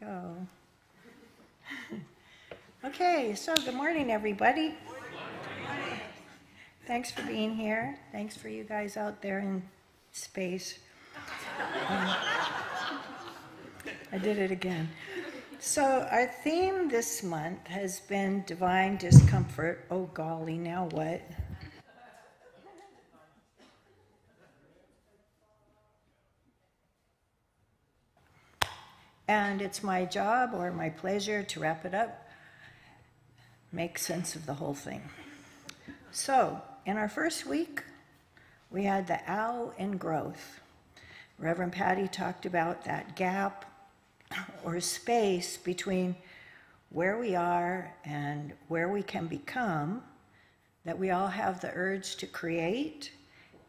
go. 0.00 0.36
Okay, 2.84 3.34
so 3.34 3.54
good 3.54 3.74
morning, 3.74 4.10
everybody. 4.12 4.74
Thanks 6.86 7.10
for 7.10 7.22
being 7.22 7.56
here. 7.56 7.98
Thanks 8.12 8.36
for 8.36 8.48
you 8.48 8.62
guys 8.64 8.96
out 8.96 9.20
there 9.22 9.40
in 9.40 9.62
space. 10.12 10.78
Um, 11.88 12.14
I 14.12 14.18
did 14.22 14.38
it 14.38 14.50
again. 14.50 14.88
So, 15.58 16.06
our 16.10 16.26
theme 16.26 16.88
this 16.88 17.22
month 17.22 17.66
has 17.66 18.00
been 18.00 18.44
divine 18.46 18.98
discomfort. 18.98 19.84
Oh, 19.90 20.08
golly, 20.14 20.58
now 20.58 20.88
what? 20.92 21.22
And 29.28 29.60
it's 29.60 29.82
my 29.82 30.04
job 30.04 30.50
or 30.54 30.70
my 30.70 30.88
pleasure 30.88 31.42
to 31.42 31.60
wrap 31.60 31.84
it 31.84 31.94
up, 31.94 32.28
make 33.72 33.98
sense 33.98 34.36
of 34.36 34.46
the 34.46 34.54
whole 34.54 34.74
thing. 34.74 35.02
So, 36.12 36.62
in 36.84 36.96
our 36.96 37.08
first 37.08 37.44
week, 37.44 37.82
we 38.70 38.84
had 38.84 39.06
the 39.06 39.20
owl 39.26 39.72
in 39.78 39.96
growth. 39.96 40.60
Reverend 41.38 41.72
Patty 41.72 42.08
talked 42.08 42.46
about 42.46 42.84
that 42.84 43.16
gap 43.16 43.64
or 44.64 44.80
space 44.80 45.56
between 45.56 46.16
where 46.90 47.18
we 47.18 47.34
are 47.34 47.92
and 48.04 48.52
where 48.68 48.88
we 48.88 49.02
can 49.02 49.26
become, 49.26 50.02
that 50.84 50.98
we 50.98 51.10
all 51.10 51.28
have 51.28 51.60
the 51.60 51.70
urge 51.74 52.16
to 52.16 52.26
create, 52.26 53.10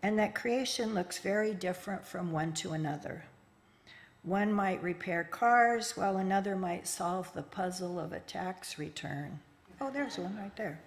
and 0.03 0.17
that 0.19 0.35
creation 0.35 0.93
looks 0.93 1.17
very 1.17 1.53
different 1.53 2.05
from 2.05 2.31
one 2.31 2.53
to 2.53 2.73
another. 2.73 3.23
One 4.27 4.51
might 4.51 4.83
repair 4.83 5.23
cars, 5.23 5.95
while 5.95 6.17
another 6.17 6.57
might 6.57 6.85
solve 6.85 7.33
the 7.33 7.43
puzzle 7.43 7.97
of 7.97 8.11
a 8.11 8.19
tax 8.19 8.77
return. 8.77 9.39
Oh, 9.79 9.89
there's 9.89 10.17
one 10.17 10.37
right 10.37 10.53
there. 10.57 10.81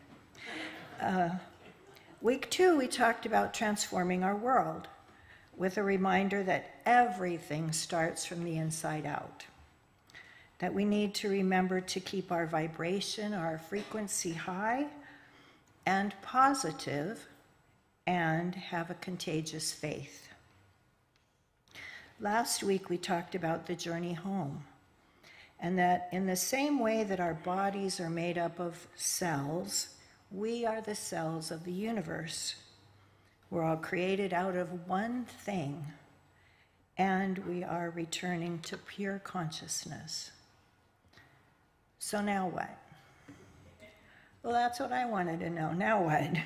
Uh, 1.01 1.31
week 2.21 2.51
two, 2.51 2.77
we 2.77 2.87
talked 2.87 3.25
about 3.25 3.55
transforming 3.55 4.23
our 4.23 4.37
world 4.37 4.89
with 5.57 5.79
a 5.79 5.83
reminder 5.83 6.43
that 6.43 6.81
everything 6.85 7.73
starts 7.73 8.27
from 8.27 8.45
the 8.45 8.59
inside 8.59 9.07
out. 9.07 9.47
That 10.59 10.75
we 10.75 10.85
need 10.85 11.15
to 11.15 11.31
remember 11.31 11.81
to 11.81 11.99
keep 11.99 12.31
our 12.31 12.45
vibration, 12.45 13.33
our 13.33 13.57
frequency 13.57 14.35
high 14.35 14.89
and 15.87 16.13
positive, 16.21 17.27
and 18.07 18.55
have 18.55 18.91
a 18.91 18.95
contagious 18.97 19.73
faith. 19.73 20.29
Last 22.23 22.63
week 22.63 22.91
we 22.91 22.99
talked 22.99 23.35
about 23.35 23.67
the 23.67 23.75
journey 23.75 24.13
home, 24.13 24.63
and 25.59 25.79
that 25.79 26.11
in 26.13 26.27
the 26.27 26.37
same 26.37 26.79
way 26.79 27.03
that 27.03 27.19
our 27.19 27.33
bodies 27.33 27.99
are 27.99 28.11
made 28.11 28.37
up 28.37 28.61
of 28.61 28.87
cells, 28.95 29.95
we 30.31 30.67
are 30.67 30.83
the 30.83 30.95
cells 30.95 31.51
of 31.51 31.65
the 31.65 31.73
universe. 31.73 32.57
We're 33.49 33.65
all 33.65 33.79
created 33.79 34.35
out 34.35 34.55
of 34.55 34.87
one 34.87 35.25
thing, 35.25 35.83
and 36.99 37.39
we 37.47 37.65
are 37.65 37.89
returning 37.89 38.59
to 38.65 38.77
pure 38.77 39.21
consciousness. 39.21 40.31
So 42.01 42.21
now 42.21 42.49
what? 42.49 42.77
Well, 44.43 44.53
that's 44.53 44.79
what 44.79 44.93
I 44.93 45.07
wanted 45.07 45.41
to 45.41 45.49
know. 45.49 45.73
Now 45.73 46.03
what? 46.03 46.37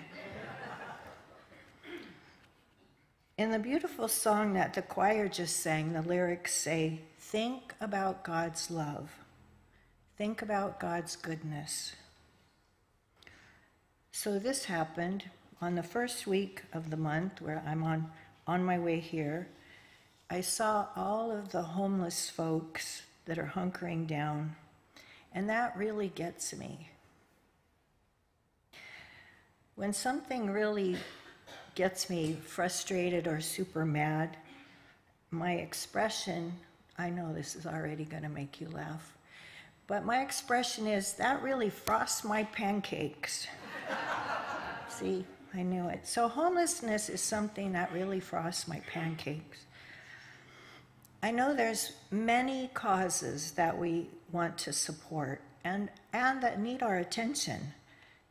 In 3.37 3.51
the 3.51 3.59
beautiful 3.59 4.07
song 4.07 4.53
that 4.53 4.75
the 4.75 4.83
choir 4.83 5.27
just 5.27 5.57
sang, 5.57 5.93
the 5.93 6.03
lyrics 6.03 6.55
say, 6.55 7.01
Think 7.19 7.75
about 7.81 8.23
God's 8.23 8.71
love. 8.71 9.11
Think 10.17 10.41
about 10.41 10.79
God's 10.79 11.17
goodness. 11.17 11.97
So 14.13 14.39
this 14.39 14.67
happened 14.67 15.25
on 15.61 15.75
the 15.75 15.83
first 15.83 16.29
week 16.29 16.63
of 16.73 16.91
the 16.91 16.97
month 16.97 17.43
where 17.43 17.61
I'm 17.67 17.83
on, 17.83 18.09
on 18.47 18.65
my 18.65 18.79
way 18.79 19.01
here. 19.01 19.49
I 20.31 20.41
saw 20.41 20.87
all 20.95 21.33
of 21.33 21.51
the 21.51 21.63
homeless 21.63 22.31
folks 22.31 23.03
that 23.25 23.39
are 23.39 23.53
hunkering 23.53 24.07
down, 24.07 24.55
and 25.33 25.49
that 25.49 25.77
really 25.77 26.09
gets 26.09 26.55
me. 26.55 26.91
When 29.75 29.93
something 29.93 30.51
really 30.51 30.99
gets 31.75 32.09
me 32.09 32.37
frustrated 32.47 33.27
or 33.27 33.41
super 33.41 33.85
mad, 33.85 34.37
my 35.31 35.55
expression, 35.55 36.53
I 36.97 37.11
know 37.11 37.33
this 37.33 37.57
is 37.57 37.67
already 37.67 38.05
going 38.05 38.23
to 38.23 38.29
make 38.29 38.61
you 38.61 38.69
laugh, 38.71 39.17
but 39.87 40.05
my 40.05 40.23
expression 40.23 40.87
is 40.87 41.15
that 41.15 41.43
really 41.43 41.71
frosts 41.71 42.25
my 42.25 42.45
pancakes. 42.45 43.47
See, 44.89 45.25
I 45.53 45.63
knew 45.63 45.89
it. 45.89 46.07
So, 46.07 46.29
homelessness 46.29 47.09
is 47.09 47.21
something 47.21 47.73
that 47.73 47.93
really 47.93 48.21
frosts 48.21 48.67
my 48.67 48.81
pancakes. 48.93 49.67
I 51.23 51.31
know 51.31 51.55
there's 51.55 51.93
many 52.11 52.71
causes 52.75 53.53
that 53.53 53.77
we 53.77 54.09
want 54.31 54.59
to 54.59 54.73
support 54.73 55.41
and, 55.65 55.91
and 56.13 56.43
that 56.43 56.61
need 56.61 56.83
our 56.83 56.99
attention. 56.99 57.73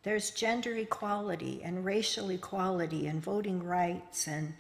There's 0.04 0.32
gender 0.32 0.76
equality 0.76 1.62
and 1.64 1.86
racial 1.86 2.30
equality 2.30 3.08
and 3.08 3.24
voting 3.24 3.64
rights 3.64 4.28
and 4.28 4.54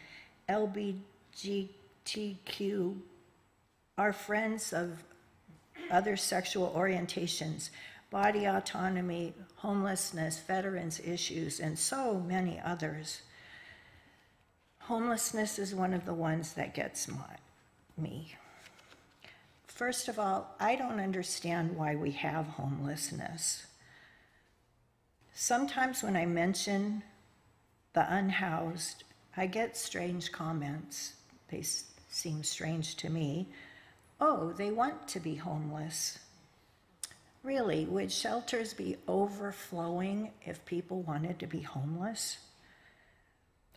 LGBTQ, 0.48 2.98
our 3.98 4.14
friends 4.14 4.72
of 4.72 5.04
other 5.92 6.16
sexual 6.16 6.74
orientations, 6.76 7.72
body 8.10 8.46
autonomy, 8.46 9.34
homelessness, 9.56 10.40
veterans 10.40 11.02
issues, 11.02 11.60
and 11.60 11.78
so 11.78 12.20
many 12.20 12.62
others. 12.64 13.24
Homelessness 14.80 15.60
is 15.60 15.76
one 15.76 15.94
of 15.94 16.06
the 16.06 16.14
ones 16.14 16.54
that 16.54 16.74
gets 16.74 17.10
my, 17.10 17.36
me. 17.98 18.36
First 19.68 20.08
of 20.08 20.20
all, 20.20 20.56
I 20.60 20.76
don't 20.76 21.00
understand 21.00 21.76
why 21.76 21.96
we 21.96 22.12
have 22.12 22.46
homelessness. 22.46 23.66
Sometimes 25.34 26.04
when 26.04 26.16
I 26.16 26.26
mention 26.26 27.04
the 27.94 28.06
unhoused, 28.14 29.04
I 29.36 29.48
get 29.48 29.76
strange 29.76 30.32
comments. 30.32 31.14
They 31.50 31.64
seem 32.10 32.44
strange 32.44 32.96
to 32.98 33.10
me. 33.10 33.50
Oh, 34.22 34.54
they 34.54 34.72
want 34.72 35.08
to 35.10 35.20
be 35.20 35.36
homeless. 35.36 36.20
Really, 37.42 37.86
would 37.86 38.12
shelters 38.12 38.74
be 38.74 38.98
overflowing 39.08 40.32
if 40.46 40.64
people 40.66 41.02
wanted 41.02 41.40
to 41.40 41.48
be 41.48 41.60
homeless? 41.62 42.38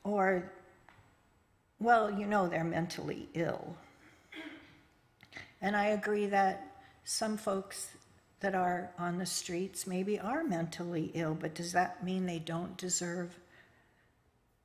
Or, 0.05 0.53
well, 1.81 2.11
you 2.11 2.27
know, 2.27 2.47
they're 2.49 2.65
mentally 2.65 3.29
ill. 3.35 3.77
And 5.61 5.75
I 5.75 5.87
agree 5.87 6.27
that 6.27 6.77
some 7.05 7.37
folks 7.37 7.89
that 8.41 8.55
are 8.55 8.91
on 8.99 9.19
the 9.19 9.27
streets 9.27 9.87
maybe 9.87 10.19
are 10.19 10.45
mentally 10.45 11.11
ill, 11.15 11.35
but 11.35 11.55
does 11.55 11.73
that 11.73 12.05
mean 12.05 12.27
they 12.27 12.39
don't 12.39 12.77
deserve 12.77 13.39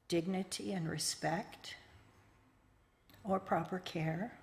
dignity 0.07 0.73
and 0.73 0.89
respect 0.89 1.75
or 3.23 3.39
proper 3.39 3.79
care? 3.79 4.33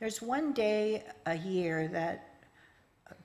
There's 0.00 0.20
one 0.20 0.52
day 0.52 1.04
a 1.26 1.36
year 1.36 1.88
that 1.88 2.30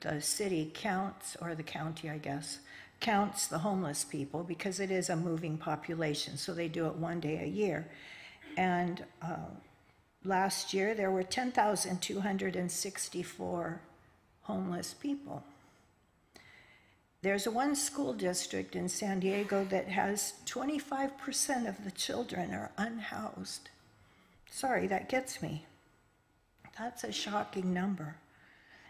the 0.00 0.20
city 0.20 0.70
counts, 0.74 1.36
or 1.40 1.54
the 1.54 1.62
county, 1.62 2.10
I 2.10 2.18
guess, 2.18 2.58
counts 3.00 3.46
the 3.46 3.58
homeless 3.58 4.04
people 4.04 4.44
because 4.44 4.78
it 4.80 4.90
is 4.90 5.08
a 5.08 5.16
moving 5.16 5.56
population, 5.56 6.36
so 6.36 6.52
they 6.52 6.68
do 6.68 6.86
it 6.86 6.94
one 6.94 7.20
day 7.20 7.42
a 7.42 7.46
year. 7.46 7.88
And 8.56 9.02
uh, 9.22 9.36
last 10.24 10.74
year 10.74 10.94
there 10.94 11.10
were 11.10 11.22
10,264 11.22 13.80
homeless 14.42 14.94
people. 14.94 15.44
There's 17.22 17.46
one 17.46 17.74
school 17.74 18.14
district 18.14 18.74
in 18.74 18.88
San 18.88 19.20
Diego 19.20 19.64
that 19.64 19.88
has 19.88 20.34
25% 20.46 21.68
of 21.68 21.84
the 21.84 21.90
children 21.90 22.52
are 22.52 22.70
unhoused. 22.78 23.68
Sorry, 24.50 24.86
that 24.86 25.10
gets 25.10 25.42
me. 25.42 25.66
That's 26.78 27.04
a 27.04 27.12
shocking 27.12 27.74
number. 27.74 28.16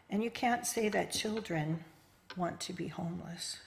And 0.09 0.23
you 0.23 0.31
can't 0.31 0.65
say 0.65 0.89
that 0.91 1.13
children 1.13 1.85
want 2.37 2.61
to 2.61 2.73
be 2.73 2.87
homeless. 2.87 3.59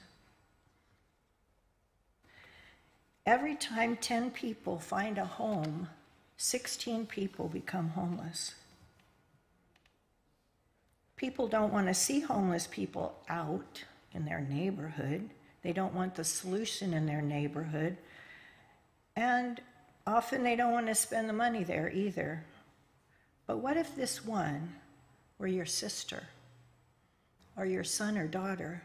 Every 3.25 3.55
time 3.55 3.97
10 3.97 4.31
people 4.31 4.79
find 4.79 5.17
a 5.17 5.25
home, 5.25 5.89
16 6.43 7.05
people 7.05 7.47
become 7.47 7.87
homeless. 7.87 8.53
People 11.15 11.47
don't 11.47 11.71
want 11.71 11.87
to 11.87 11.93
see 11.93 12.19
homeless 12.19 12.67
people 12.69 13.15
out 13.29 13.85
in 14.11 14.25
their 14.25 14.41
neighborhood. 14.41 15.29
They 15.61 15.71
don't 15.71 15.93
want 15.93 16.15
the 16.15 16.25
solution 16.25 16.93
in 16.93 17.05
their 17.05 17.21
neighborhood. 17.21 17.95
And 19.15 19.61
often 20.05 20.43
they 20.43 20.57
don't 20.57 20.73
want 20.73 20.87
to 20.87 20.95
spend 20.95 21.29
the 21.29 21.33
money 21.33 21.63
there 21.63 21.89
either. 21.89 22.43
But 23.47 23.59
what 23.59 23.77
if 23.77 23.95
this 23.95 24.25
one 24.25 24.75
were 25.37 25.47
your 25.47 25.65
sister 25.65 26.23
or 27.55 27.65
your 27.65 27.85
son 27.85 28.17
or 28.17 28.27
daughter? 28.27 28.83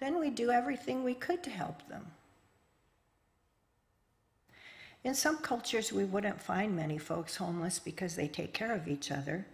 Then 0.00 0.18
we'd 0.18 0.34
do 0.34 0.50
everything 0.50 1.04
we 1.04 1.12
could 1.12 1.42
to 1.42 1.50
help 1.50 1.86
them. 1.90 2.06
In 5.04 5.14
some 5.14 5.38
cultures, 5.38 5.92
we 5.92 6.04
wouldn't 6.04 6.40
find 6.40 6.76
many 6.76 6.96
folks 6.96 7.36
homeless 7.36 7.78
because 7.78 8.14
they 8.14 8.28
take 8.28 8.52
care 8.52 8.74
of 8.74 8.86
each 8.86 9.10
other. 9.10 9.46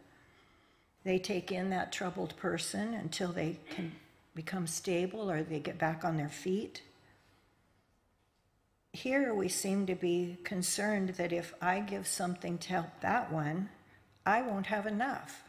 They 1.05 1.19
take 1.19 1.51
in 1.51 1.71
that 1.71 1.93
troubled 1.93 2.37
person 2.37 2.93
until 2.93 3.33
they 3.33 3.59
can 3.71 3.93
become 4.35 4.67
stable 4.67 5.31
or 5.31 5.43
they 5.43 5.59
get 5.59 5.79
back 5.79 6.05
on 6.05 6.17
their 6.17 6.29
feet. 6.29 6.83
Here, 8.93 9.33
we 9.33 9.49
seem 9.49 9.87
to 9.87 9.95
be 9.95 10.39
concerned 10.45 11.11
that 11.11 11.33
if 11.33 11.55
I 11.63 11.81
give 11.81 12.07
something 12.07 12.59
to 12.59 12.69
help 12.69 13.01
that 13.01 13.33
one, 13.33 13.71
I 14.27 14.43
won't 14.43 14.67
have 14.67 14.87
enough. 14.87 15.45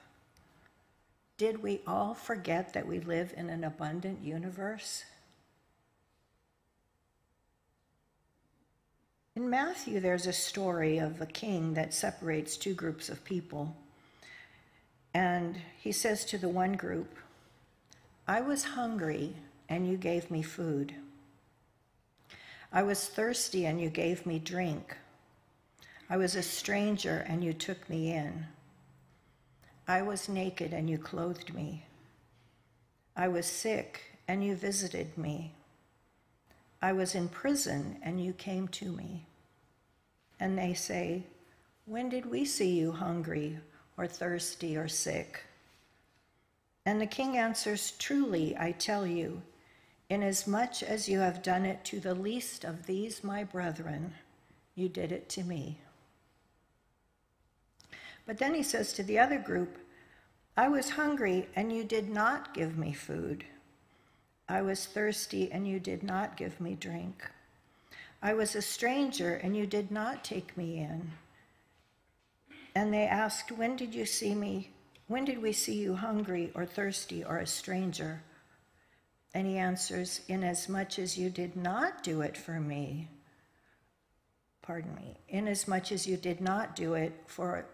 Did 1.37 1.61
we 1.63 1.81
all 1.87 2.13
forget 2.13 2.73
that 2.73 2.87
we 2.87 2.99
live 2.99 3.33
in 3.35 3.49
an 3.49 3.63
abundant 3.63 4.23
universe? 4.23 5.03
In 9.39 9.49
Matthew, 9.49 10.01
there's 10.01 10.27
a 10.27 10.33
story 10.33 10.97
of 10.97 11.21
a 11.21 11.25
king 11.25 11.73
that 11.75 11.93
separates 11.93 12.57
two 12.57 12.73
groups 12.73 13.07
of 13.07 13.23
people. 13.23 13.73
And 15.13 15.61
he 15.77 15.93
says 15.93 16.25
to 16.25 16.37
the 16.37 16.49
one 16.49 16.73
group, 16.73 17.15
I 18.27 18.41
was 18.41 18.75
hungry 18.75 19.33
and 19.69 19.87
you 19.87 19.95
gave 19.95 20.29
me 20.29 20.41
food. 20.41 20.93
I 22.73 22.83
was 22.83 23.07
thirsty 23.07 23.65
and 23.65 23.79
you 23.79 23.89
gave 23.89 24.25
me 24.25 24.39
drink. 24.39 24.97
I 26.09 26.17
was 26.17 26.35
a 26.35 26.43
stranger 26.43 27.25
and 27.25 27.41
you 27.41 27.53
took 27.53 27.89
me 27.89 28.11
in. 28.11 28.45
I 29.87 30.01
was 30.01 30.27
naked 30.27 30.73
and 30.73 30.89
you 30.89 30.97
clothed 30.97 31.53
me. 31.53 31.85
I 33.15 33.29
was 33.29 33.45
sick 33.45 34.01
and 34.27 34.43
you 34.43 34.57
visited 34.57 35.17
me. 35.17 35.53
I 36.81 36.91
was 36.91 37.15
in 37.15 37.29
prison 37.29 37.99
and 38.03 38.21
you 38.21 38.33
came 38.33 38.67
to 38.67 38.91
me 38.91 39.27
and 40.39 40.57
they 40.57 40.73
say, 40.73 41.23
When 41.85 42.09
did 42.09 42.25
we 42.25 42.45
see 42.45 42.77
you 42.77 42.91
hungry 42.91 43.57
or 43.97 44.07
thirsty 44.07 44.77
or 44.77 44.87
sick? 44.87 45.43
And 46.85 46.99
the 46.99 47.05
king 47.05 47.37
answers, 47.37 47.91
Truly, 47.91 48.55
I 48.57 48.71
tell 48.71 49.05
you, 49.05 49.41
inasmuch 50.09 50.81
as 50.83 51.07
you 51.07 51.19
have 51.19 51.43
done 51.43 51.65
it 51.65 51.83
to 51.85 51.99
the 51.99 52.15
least 52.15 52.63
of 52.63 52.85
these 52.85 53.23
my 53.23 53.43
brethren, 53.43 54.13
you 54.75 54.89
did 54.89 55.11
it 55.11 55.29
to 55.29 55.43
me. 55.43 55.79
But 58.25 58.37
then 58.37 58.53
he 58.53 58.63
says 58.63 58.93
to 58.93 59.03
the 59.03 59.19
other 59.19 59.39
group, 59.39 59.77
I 60.55 60.67
was 60.67 60.91
hungry 60.91 61.47
and 61.55 61.71
you 61.71 61.83
did 61.83 62.09
not 62.09 62.53
give 62.53 62.77
me 62.77 62.93
food. 62.93 63.45
I 64.47 64.61
was 64.61 64.85
thirsty 64.85 65.51
and 65.51 65.67
you 65.67 65.79
did 65.79 66.03
not 66.03 66.37
give 66.37 66.59
me 66.59 66.75
drink. 66.75 67.29
I 68.21 68.33
was 68.33 68.55
a 68.55 68.61
stranger, 68.61 69.35
and 69.35 69.55
you 69.55 69.65
did 69.65 69.91
not 69.91 70.23
take 70.23 70.57
me 70.57 70.79
in. 70.79 71.11
And 72.75 72.93
they 72.93 73.07
asked, 73.07 73.51
When 73.51 73.75
did 73.75 73.95
you 73.95 74.05
see 74.05 74.35
me? 74.35 74.71
When 75.07 75.25
did 75.25 75.41
we 75.41 75.53
see 75.53 75.75
you 75.75 75.95
hungry 75.95 76.51
or 76.53 76.65
thirsty 76.65 77.23
or 77.23 77.37
a 77.37 77.47
stranger? 77.47 78.21
And 79.33 79.47
he 79.47 79.57
answers, 79.57 80.21
Inasmuch 80.27 80.99
as 80.99 81.17
you 81.17 81.29
did 81.29 81.55
not 81.55 82.03
do 82.03 82.21
it 82.21 82.35
for 82.35 82.59
me, 82.59 83.07
pardon 84.61 84.93
me, 84.95 85.17
inasmuch 85.29 85.91
as 85.91 86.05
you 86.05 86.17
did 86.17 86.41
not 86.41 86.75
do 86.75 86.93
it 86.93 87.13
for 87.27 87.65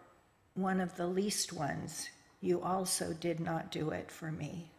one 0.53 0.79
of 0.79 0.95
the 0.95 1.07
least 1.07 1.51
ones, 1.51 2.09
you 2.39 2.61
also 2.61 3.13
did 3.13 3.39
not 3.39 3.71
do 3.71 3.89
it 3.89 4.09
for 4.09 4.31
me. 4.31 4.71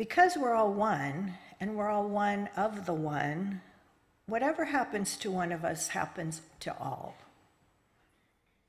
Because 0.00 0.34
we're 0.34 0.54
all 0.54 0.72
one, 0.72 1.34
and 1.60 1.76
we're 1.76 1.90
all 1.90 2.08
one 2.08 2.48
of 2.56 2.86
the 2.86 2.94
one, 2.94 3.60
whatever 4.24 4.64
happens 4.64 5.14
to 5.18 5.30
one 5.30 5.52
of 5.52 5.62
us 5.62 5.88
happens 5.88 6.40
to 6.60 6.74
all. 6.78 7.18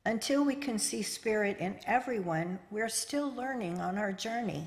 Until 0.05 0.43
we 0.43 0.55
can 0.55 0.77
see 0.77 1.01
spirit 1.01 1.57
in 1.59 1.79
everyone, 1.87 2.59
we're 2.69 2.89
still 2.89 3.33
learning 3.33 3.79
on 3.79 3.97
our 3.97 4.11
journey. 4.11 4.65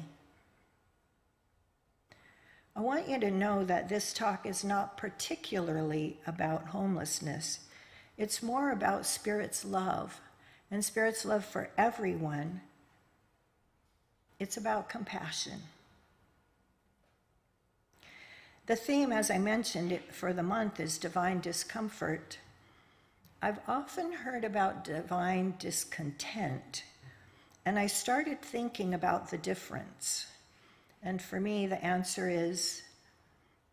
I 2.74 2.80
want 2.80 3.10
you 3.10 3.20
to 3.20 3.30
know 3.30 3.62
that 3.66 3.90
this 3.90 4.14
talk 4.14 4.46
is 4.46 4.64
not 4.64 4.96
particularly 4.96 6.18
about 6.26 6.68
homelessness. 6.68 7.60
It's 8.16 8.42
more 8.42 8.70
about 8.70 9.04
Spirit's 9.04 9.66
love 9.66 10.18
and 10.70 10.82
Spirit's 10.82 11.26
love 11.26 11.44
for 11.44 11.68
everyone. 11.76 12.62
It's 14.38 14.56
about 14.56 14.88
compassion. 14.88 15.60
The 18.66 18.76
theme, 18.76 19.12
as 19.12 19.30
I 19.30 19.36
mentioned 19.36 20.00
for 20.10 20.32
the 20.32 20.42
month, 20.42 20.80
is 20.80 20.96
divine 20.96 21.40
discomfort. 21.40 22.38
I've 23.42 23.60
often 23.68 24.10
heard 24.10 24.42
about 24.42 24.84
divine 24.84 25.54
discontent, 25.58 26.82
and 27.66 27.78
I 27.78 27.86
started 27.86 28.40
thinking 28.40 28.94
about 28.94 29.30
the 29.30 29.36
difference. 29.36 30.26
And 31.02 31.20
for 31.20 31.40
me, 31.40 31.66
the 31.66 31.84
answer 31.84 32.30
is 32.30 32.82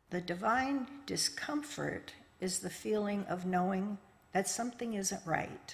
the 0.09 0.19
divine 0.19 0.87
discomfort 1.05 2.11
is 2.41 2.59
the 2.59 2.69
feeling 2.69 3.23
of 3.29 3.45
knowing 3.45 3.97
that 4.33 4.49
something 4.49 4.95
isn't 4.95 5.25
right. 5.25 5.73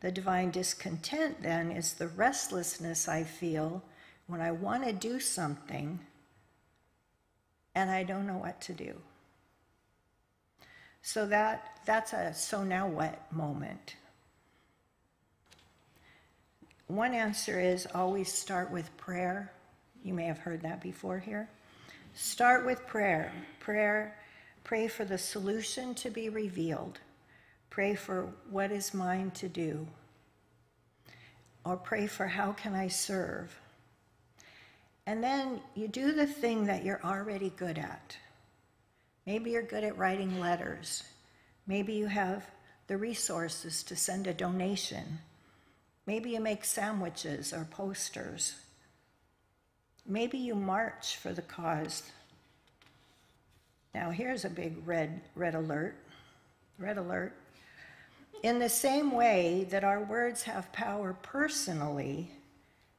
The 0.00 0.12
divine 0.12 0.50
discontent, 0.50 1.42
then, 1.42 1.72
is 1.72 1.94
the 1.94 2.08
restlessness 2.08 3.08
I 3.08 3.24
feel 3.24 3.82
when 4.26 4.42
I 4.42 4.50
want 4.50 4.84
to 4.84 4.92
do 4.92 5.18
something 5.18 6.00
and 7.74 7.90
I 7.90 8.02
don't 8.02 8.26
know 8.26 8.38
what 8.38 8.60
to 8.62 8.72
do. 8.72 8.94
So 11.02 11.26
that, 11.26 11.80
that's 11.86 12.12
a 12.12 12.34
so 12.34 12.64
now 12.64 12.86
what 12.86 13.32
moment. 13.32 13.96
One 16.88 17.12
answer 17.12 17.60
is 17.60 17.86
always 17.94 18.32
start 18.32 18.70
with 18.70 18.94
prayer. 18.96 19.52
You 20.02 20.14
may 20.14 20.24
have 20.24 20.38
heard 20.38 20.62
that 20.62 20.80
before 20.80 21.18
here. 21.18 21.48
Start 22.14 22.64
with 22.64 22.86
prayer. 22.86 23.32
Prayer, 23.60 24.16
pray 24.64 24.88
for 24.88 25.04
the 25.04 25.18
solution 25.18 25.94
to 25.96 26.10
be 26.10 26.28
revealed. 26.28 26.98
Pray 27.70 27.94
for 27.94 28.28
what 28.50 28.72
is 28.72 28.94
mine 28.94 29.30
to 29.32 29.48
do. 29.48 29.86
Or 31.64 31.76
pray 31.76 32.06
for 32.06 32.26
how 32.26 32.52
can 32.52 32.74
I 32.74 32.88
serve. 32.88 33.54
And 35.08 35.24
then 35.24 35.62
you 35.74 35.88
do 35.88 36.12
the 36.12 36.26
thing 36.26 36.66
that 36.66 36.84
you're 36.84 37.00
already 37.02 37.50
good 37.56 37.78
at. 37.78 38.14
Maybe 39.24 39.52
you're 39.52 39.62
good 39.62 39.82
at 39.82 39.96
writing 39.96 40.38
letters. 40.38 41.02
Maybe 41.66 41.94
you 41.94 42.08
have 42.08 42.44
the 42.88 42.98
resources 42.98 43.82
to 43.84 43.96
send 43.96 44.26
a 44.26 44.34
donation. 44.34 45.20
Maybe 46.04 46.28
you 46.32 46.40
make 46.40 46.62
sandwiches 46.62 47.54
or 47.54 47.66
posters. 47.70 48.56
Maybe 50.04 50.36
you 50.36 50.54
march 50.54 51.16
for 51.16 51.32
the 51.32 51.40
cause. 51.40 52.02
Now, 53.94 54.10
here's 54.10 54.44
a 54.44 54.50
big 54.50 54.86
red, 54.86 55.22
red 55.34 55.54
alert. 55.54 55.96
Red 56.78 56.98
alert. 56.98 57.32
In 58.42 58.58
the 58.58 58.68
same 58.68 59.12
way 59.12 59.66
that 59.70 59.84
our 59.84 60.04
words 60.04 60.42
have 60.42 60.70
power 60.70 61.16
personally, 61.22 62.30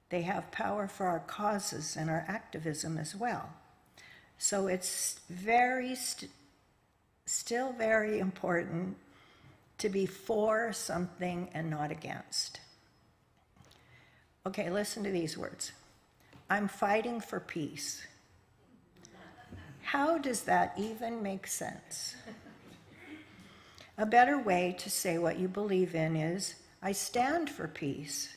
they 0.10 0.24
have 0.24 0.51
power 0.51 0.88
for 0.88 1.08
our 1.08 1.20
causes 1.20 1.96
and 1.96 2.10
our 2.10 2.25
activism 2.28 2.98
as 2.98 3.16
well. 3.16 3.50
So 4.38 4.68
it's 4.68 5.20
very, 5.30 5.96
st- 5.96 6.32
still 7.25 7.72
very 7.74 8.20
important 8.20 8.98
to 9.78 9.89
be 9.89 10.06
for 10.06 10.74
something 10.74 11.50
and 11.54 11.70
not 11.70 11.92
against. 11.92 12.60
Okay, 14.46 14.70
listen 14.70 15.04
to 15.04 15.12
these 15.12 15.38
words 15.38 15.72
I'm 16.50 16.68
fighting 16.68 17.22
for 17.22 17.39
peace. 17.39 18.06
How 19.82 20.18
does 20.18 20.42
that 20.44 20.74
even 20.78 21.22
make 21.22 21.48
sense? 21.48 22.16
A 23.98 24.06
better 24.06 24.38
way 24.38 24.75
to 24.80 24.89
say 24.89 25.18
what 25.18 25.38
you 25.38 25.48
believe 25.48 25.94
in 25.94 26.16
is 26.16 26.56
I 26.82 26.94
stand 26.94 27.50
for 27.50 27.68
peace. 27.68 28.30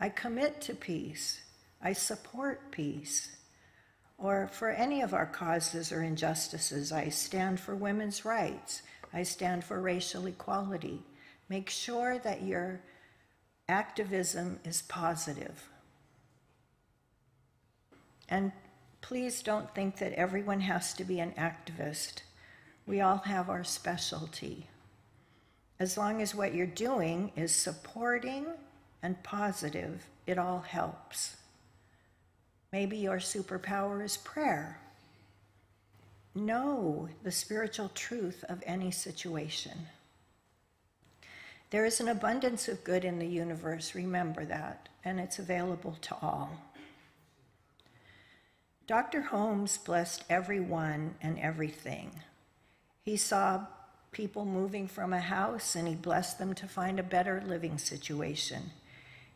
I 0.00 0.08
commit 0.08 0.62
to 0.62 0.74
peace. 0.74 1.42
I 1.82 1.92
support 1.92 2.70
peace. 2.70 3.36
Or 4.16 4.48
for 4.48 4.70
any 4.70 5.02
of 5.02 5.12
our 5.12 5.26
causes 5.26 5.92
or 5.92 6.02
injustices, 6.02 6.90
I 6.90 7.10
stand 7.10 7.60
for 7.60 7.76
women's 7.76 8.24
rights. 8.24 8.82
I 9.12 9.22
stand 9.22 9.62
for 9.62 9.80
racial 9.80 10.26
equality. 10.26 11.02
Make 11.50 11.68
sure 11.68 12.18
that 12.20 12.42
your 12.42 12.80
activism 13.68 14.58
is 14.64 14.82
positive. 14.82 15.68
And 18.28 18.52
please 19.00 19.42
don't 19.42 19.74
think 19.74 19.98
that 19.98 20.12
everyone 20.14 20.60
has 20.60 20.94
to 20.94 21.04
be 21.04 21.20
an 21.20 21.32
activist. 21.32 22.22
We 22.86 23.00
all 23.00 23.18
have 23.18 23.50
our 23.50 23.64
specialty. 23.64 24.66
As 25.78 25.98
long 25.98 26.22
as 26.22 26.34
what 26.34 26.54
you're 26.54 26.66
doing 26.66 27.32
is 27.36 27.52
supporting 27.52 28.46
and 29.02 29.22
positive, 29.22 30.06
it 30.26 30.38
all 30.38 30.60
helps. 30.60 31.36
Maybe 32.72 32.96
your 32.98 33.16
superpower 33.16 34.04
is 34.04 34.16
prayer. 34.16 34.80
Know 36.34 37.08
the 37.22 37.32
spiritual 37.32 37.90
truth 37.94 38.44
of 38.48 38.62
any 38.64 38.90
situation. 38.90 39.86
There 41.70 41.84
is 41.84 42.00
an 42.00 42.08
abundance 42.08 42.68
of 42.68 42.84
good 42.84 43.04
in 43.04 43.18
the 43.18 43.26
universe, 43.26 43.94
remember 43.94 44.44
that, 44.44 44.88
and 45.04 45.18
it's 45.20 45.38
available 45.38 45.96
to 46.02 46.16
all. 46.20 46.50
Dr. 48.86 49.22
Holmes 49.22 49.78
blessed 49.78 50.24
everyone 50.28 51.14
and 51.22 51.38
everything. 51.38 52.10
He 53.04 53.16
saw 53.16 53.66
people 54.10 54.44
moving 54.44 54.88
from 54.88 55.12
a 55.12 55.20
house 55.20 55.76
and 55.76 55.86
he 55.86 55.94
blessed 55.94 56.40
them 56.40 56.54
to 56.54 56.66
find 56.66 56.98
a 56.98 57.04
better 57.04 57.42
living 57.46 57.78
situation. 57.78 58.72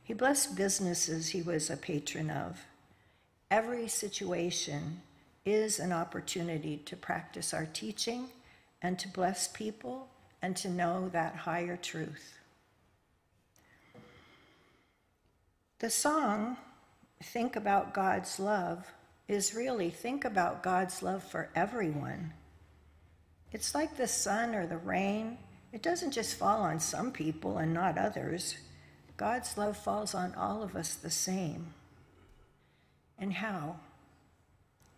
He 0.04 0.14
blessed 0.14 0.54
businesses 0.54 1.30
he 1.30 1.42
was 1.42 1.70
a 1.70 1.76
patron 1.76 2.30
of. 2.30 2.64
Every 3.50 3.88
situation 3.88 5.00
is 5.44 5.78
an 5.78 5.92
opportunity 5.92 6.76
to 6.84 6.96
practice 6.96 7.52
our 7.52 7.66
teaching 7.72 8.28
and 8.82 8.98
to 8.98 9.08
bless 9.08 9.48
people 9.48 10.08
and 10.42 10.54
to 10.56 10.68
know 10.68 11.08
that 11.08 11.34
higher 11.34 11.76
truth. 11.76 12.38
The 15.78 15.90
song, 15.90 16.58
Think 17.22 17.56
About 17.56 17.94
God's 17.94 18.38
Love, 18.38 18.86
is 19.26 19.54
really 19.54 19.88
think 19.88 20.26
about 20.26 20.62
God's 20.62 21.02
love 21.02 21.22
for 21.22 21.48
everyone. 21.54 22.32
It's 23.52 23.74
like 23.74 23.96
the 23.96 24.06
sun 24.06 24.54
or 24.54 24.66
the 24.66 24.76
rain, 24.76 25.38
it 25.72 25.82
doesn't 25.82 26.12
just 26.12 26.36
fall 26.36 26.60
on 26.60 26.78
some 26.78 27.10
people 27.10 27.58
and 27.58 27.72
not 27.72 27.98
others. 27.98 28.56
God's 29.16 29.56
love 29.56 29.76
falls 29.76 30.14
on 30.14 30.34
all 30.34 30.62
of 30.62 30.74
us 30.74 30.94
the 30.94 31.10
same. 31.10 31.74
And 33.18 33.32
how? 33.32 33.76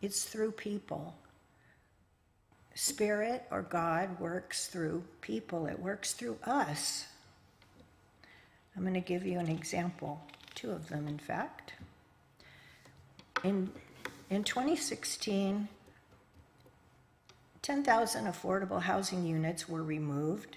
It's 0.01 0.25
through 0.25 0.53
people. 0.53 1.15
Spirit 2.75 3.45
or 3.51 3.63
God 3.63 4.21
works 4.21 4.67
through 4.67 5.03
people, 5.21 5.67
it 5.67 5.79
works 5.79 6.13
through 6.13 6.39
us. 6.45 7.07
I'm 8.77 8.83
going 8.83 8.95
to 8.95 9.01
give 9.01 9.25
you 9.25 9.39
an 9.39 9.49
example, 9.49 10.21
two 10.55 10.71
of 10.71 10.89
them, 10.89 11.09
in 11.09 11.19
fact. 11.19 11.73
In, 13.43 13.71
in 14.29 14.45
2016, 14.45 15.69
10,000 17.63 18.25
affordable 18.27 18.83
housing 18.83 19.25
units 19.25 19.67
were 19.67 19.83
removed 19.83 20.57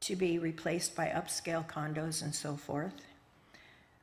to 0.00 0.16
be 0.16 0.38
replaced 0.38 0.96
by 0.96 1.06
upscale 1.06 1.66
condos 1.66 2.22
and 2.22 2.34
so 2.34 2.56
forth, 2.56 2.94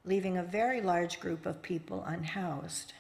leaving 0.05 0.37
a 0.37 0.43
very 0.43 0.81
large 0.81 1.19
group 1.19 1.45
of 1.45 1.61
people 1.61 2.03
unhoused. 2.07 2.93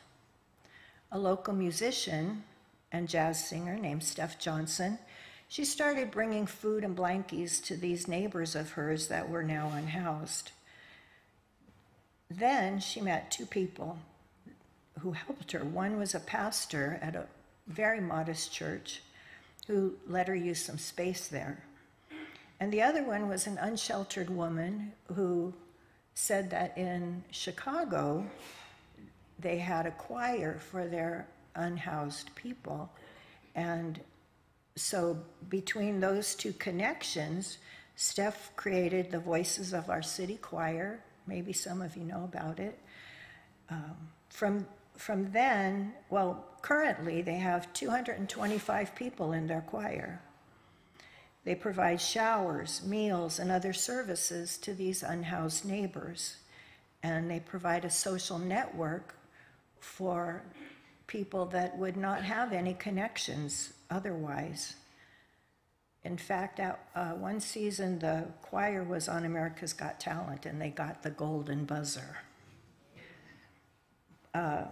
A 1.11 1.19
local 1.19 1.53
musician 1.53 2.43
and 2.91 3.07
jazz 3.07 3.47
singer 3.47 3.77
named 3.77 4.03
Steph 4.03 4.39
Johnson, 4.39 4.97
she 5.47 5.63
started 5.63 6.11
bringing 6.11 6.45
food 6.45 6.83
and 6.83 6.95
blankies 6.95 7.63
to 7.65 7.77
these 7.77 8.07
neighbors 8.07 8.55
of 8.55 8.71
hers 8.71 9.07
that 9.07 9.29
were 9.29 9.43
now 9.43 9.71
unhoused. 9.73 10.51
Then 12.29 12.79
she 12.79 12.99
met 12.99 13.31
two 13.31 13.45
people 13.45 13.99
who 14.99 15.11
helped 15.13 15.51
her. 15.53 15.63
One 15.63 15.97
was 15.97 16.13
a 16.13 16.19
pastor 16.19 16.99
at 17.01 17.15
a 17.15 17.27
very 17.67 18.01
modest 18.01 18.51
church 18.51 19.01
who 19.67 19.93
let 20.07 20.27
her 20.27 20.35
use 20.35 20.63
some 20.63 20.77
space 20.77 21.27
there. 21.27 21.63
And 22.59 22.71
the 22.71 22.81
other 22.81 23.03
one 23.03 23.27
was 23.27 23.47
an 23.47 23.57
unsheltered 23.59 24.29
woman 24.29 24.93
who 25.13 25.53
said 26.15 26.49
that 26.49 26.75
in 26.77 27.23
Chicago, 27.29 28.25
they 29.39 29.59
had 29.59 29.85
a 29.85 29.91
choir 29.91 30.57
for 30.57 30.87
their 30.87 31.27
unhoused 31.55 32.33
people. 32.35 32.89
And 33.53 33.99
so, 34.75 35.17
between 35.49 35.99
those 35.99 36.35
two 36.35 36.53
connections, 36.53 37.57
Steph 37.95 38.55
created 38.55 39.11
the 39.11 39.19
Voices 39.19 39.73
of 39.73 39.89
Our 39.89 40.03
City 40.03 40.37
Choir. 40.37 40.99
Maybe 41.25 41.53
some 41.53 41.81
of 41.81 41.97
you 41.97 42.03
know 42.03 42.23
about 42.23 42.59
it. 42.59 42.77
Um, 43.69 43.95
from, 44.29 44.67
from 44.95 45.31
then, 45.31 45.93
well, 46.09 46.45
currently 46.61 47.21
they 47.21 47.37
have 47.37 47.71
225 47.73 48.95
people 48.95 49.33
in 49.33 49.47
their 49.47 49.61
choir. 49.61 50.21
They 51.47 51.55
provide 51.55 52.01
showers, 52.01 52.81
meals, 52.85 53.39
and 53.39 53.49
other 53.49 53.71
services 53.71 54.57
to 54.57 54.73
these 54.73 55.01
unhoused 55.01 55.63
neighbors. 55.63 56.35
And 57.03 57.31
they 57.31 57.39
provide 57.39 57.85
a 57.85 57.89
social 57.89 58.37
network 58.37 59.15
for 59.79 60.43
people 61.07 61.45
that 61.45 61.77
would 61.77 61.95
not 61.95 62.21
have 62.21 62.51
any 62.51 62.73
connections 62.73 63.71
otherwise. 63.89 64.75
In 66.03 66.17
fact, 66.17 66.59
uh, 66.59 67.11
one 67.13 67.39
season 67.39 67.97
the 67.99 68.25
choir 68.41 68.83
was 68.83 69.07
on 69.07 69.23
America's 69.23 69.71
Got 69.71 70.01
Talent 70.01 70.45
and 70.45 70.61
they 70.61 70.71
got 70.71 71.01
the 71.01 71.11
golden 71.11 71.63
buzzer. 71.63 72.17
Uh, 74.33 74.65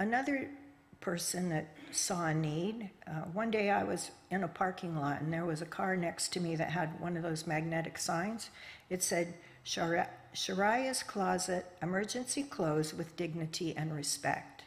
another 0.00 0.50
person 1.00 1.48
that 1.48 1.74
saw 1.92 2.26
a 2.26 2.34
need. 2.34 2.90
Uh, 3.06 3.22
one 3.32 3.50
day 3.50 3.70
I 3.70 3.84
was 3.84 4.10
in 4.30 4.44
a 4.44 4.48
parking 4.48 4.96
lot 4.96 5.20
and 5.20 5.32
there 5.32 5.44
was 5.44 5.62
a 5.62 5.66
car 5.66 5.96
next 5.96 6.32
to 6.34 6.40
me 6.40 6.56
that 6.56 6.70
had 6.70 7.00
one 7.00 7.16
of 7.16 7.22
those 7.22 7.46
magnetic 7.46 7.98
signs. 7.98 8.50
It 8.88 9.02
said, 9.02 9.34
Shariah's 9.64 11.02
Closet, 11.02 11.66
emergency 11.82 12.42
clothes 12.42 12.94
with 12.94 13.16
dignity 13.16 13.74
and 13.76 13.94
respect. 13.94 14.62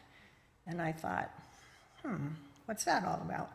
And 0.67 0.81
I 0.81 0.91
thought, 0.91 1.31
hmm, 2.01 2.27
what's 2.65 2.85
that 2.85 3.05
all 3.05 3.21
about? 3.25 3.51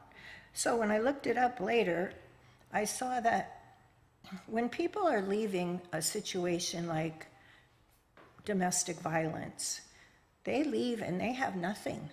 So 0.52 0.76
when 0.76 0.90
I 0.90 0.98
looked 0.98 1.26
it 1.26 1.38
up 1.38 1.60
later, 1.60 2.12
I 2.72 2.84
saw 2.84 3.20
that 3.20 3.54
when 4.46 4.68
people 4.68 5.06
are 5.06 5.22
leaving 5.22 5.80
a 5.92 6.02
situation 6.02 6.86
like 6.86 7.26
domestic 8.44 8.98
violence, 9.00 9.80
they 10.44 10.64
leave 10.64 11.00
and 11.00 11.20
they 11.20 11.32
have 11.32 11.56
nothing 11.56 12.10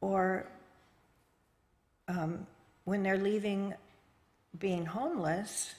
or 0.00 0.46
um, 2.08 2.46
when 2.84 3.02
they're 3.02 3.18
leaving 3.18 3.74
being 4.58 4.84
homeless, 4.84 5.74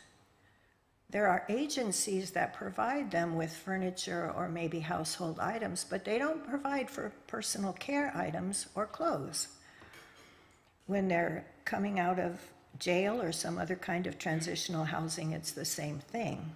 there 1.09 1.27
are 1.27 1.43
agencies 1.49 2.31
that 2.31 2.53
provide 2.53 3.11
them 3.11 3.35
with 3.35 3.51
furniture 3.51 4.31
or 4.33 4.47
maybe 4.47 4.79
household 4.79 5.39
items, 5.39 5.85
but 5.89 6.05
they 6.05 6.17
don't 6.17 6.47
provide 6.47 6.89
for 6.89 7.11
personal 7.27 7.73
care 7.73 8.15
items 8.15 8.67
or 8.75 8.85
clothes. 8.85 9.49
When 10.85 11.09
they're 11.09 11.45
coming 11.65 11.99
out 11.99 12.17
of 12.17 12.39
jail 12.79 13.21
or 13.21 13.33
some 13.33 13.57
other 13.57 13.75
kind 13.75 14.07
of 14.07 14.17
transitional 14.17 14.85
housing, 14.85 15.33
it's 15.33 15.51
the 15.51 15.65
same 15.65 15.99
thing. 15.99 16.49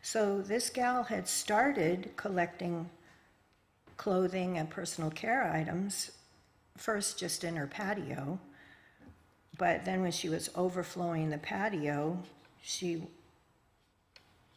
So 0.00 0.40
this 0.40 0.70
gal 0.70 1.04
had 1.04 1.28
started 1.28 2.12
collecting 2.16 2.88
clothing 3.98 4.56
and 4.56 4.70
personal 4.70 5.10
care 5.10 5.52
items 5.52 6.12
first 6.76 7.18
just 7.18 7.44
in 7.44 7.56
her 7.56 7.66
patio, 7.66 8.38
but 9.58 9.84
then 9.84 10.02
when 10.02 10.12
she 10.12 10.28
was 10.28 10.50
overflowing 10.54 11.30
the 11.30 11.38
patio, 11.38 12.18
she 12.62 13.02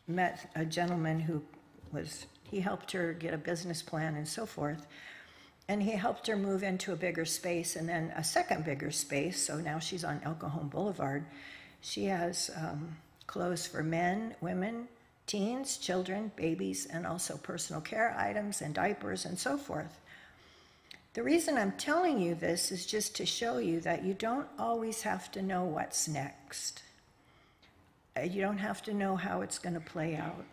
met 0.08 0.50
a 0.56 0.66
gentleman 0.66 1.20
who 1.20 1.42
was, 1.92 2.26
he 2.44 2.60
helped 2.60 2.92
her 2.92 3.14
get 3.14 3.34
a 3.34 3.38
business 3.38 3.82
plan 3.82 4.16
and 4.16 4.28
so 4.28 4.46
forth. 4.46 4.88
And 5.68 5.82
he 5.82 5.92
helped 5.92 6.28
her 6.28 6.36
move 6.36 6.62
into 6.62 6.94
a 6.94 6.96
bigger 6.96 7.26
space 7.26 7.76
and 7.76 7.90
then 7.90 8.14
a 8.16 8.24
second 8.24 8.66
bigger 8.66 8.92
space. 8.92 9.42
So 9.42 9.58
now 9.58 9.80
she's 9.80 10.04
on 10.04 10.22
El 10.24 10.36
Cajon 10.36 10.68
Boulevard. 10.68 11.26
She 11.82 12.06
has 12.06 12.52
um, 12.56 12.96
clothes 13.26 13.66
for 13.66 13.82
men, 13.82 14.36
women, 14.42 14.88
teens, 15.26 15.78
children, 15.78 16.32
babies, 16.36 16.86
and 16.86 17.08
also 17.08 17.38
personal 17.38 17.82
care 17.82 18.16
items 18.18 18.62
and 18.62 18.76
diapers 18.76 19.26
and 19.26 19.38
so 19.38 19.58
forth. 19.58 20.00
The 21.16 21.24
reason 21.24 21.58
I'm 21.58 21.72
telling 21.72 22.20
you 22.20 22.36
this 22.36 22.74
is 22.74 22.86
just 22.86 23.16
to 23.16 23.26
show 23.26 23.58
you 23.58 23.80
that 23.80 24.04
you 24.04 24.14
don't 24.14 24.50
always 24.60 25.02
have 25.04 25.32
to 25.32 25.42
know 25.42 25.64
what's 25.64 26.10
next. 26.10 26.84
Uh, 28.18 28.24
you 28.24 28.42
don't 28.42 28.58
have 28.58 28.84
to 28.84 28.94
know 28.94 29.16
how 29.16 29.40
it's 29.40 29.58
going 29.58 29.76
to 29.76 29.80
play 29.80 30.18
out. 30.18 30.44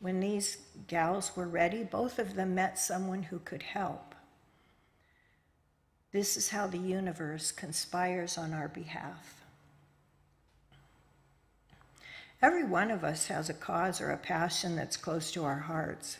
When 0.00 0.20
these 0.20 0.58
gals 0.86 1.34
were 1.34 1.48
ready, 1.48 1.82
both 1.82 2.18
of 2.18 2.34
them 2.34 2.54
met 2.54 2.78
someone 2.78 3.22
who 3.22 3.38
could 3.38 3.62
help. 3.62 4.14
This 6.12 6.36
is 6.36 6.50
how 6.50 6.66
the 6.66 6.76
universe 6.76 7.50
conspires 7.50 8.36
on 8.36 8.52
our 8.52 8.68
behalf. 8.68 9.42
Every 12.42 12.64
one 12.64 12.90
of 12.90 13.02
us 13.02 13.28
has 13.28 13.48
a 13.48 13.54
cause 13.54 14.02
or 14.02 14.10
a 14.10 14.18
passion 14.18 14.76
that's 14.76 14.98
close 14.98 15.32
to 15.32 15.44
our 15.44 15.60
hearts. 15.60 16.18